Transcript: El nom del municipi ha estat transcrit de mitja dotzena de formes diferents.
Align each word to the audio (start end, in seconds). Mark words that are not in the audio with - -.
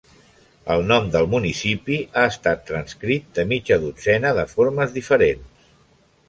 El 0.75 0.85
nom 0.91 1.09
del 1.15 1.27
municipi 1.33 1.99
ha 2.21 2.23
estat 2.29 2.63
transcrit 2.71 3.29
de 3.37 3.45
mitja 3.53 3.79
dotzena 3.85 4.33
de 4.41 4.47
formes 4.57 4.97
diferents. 4.99 5.63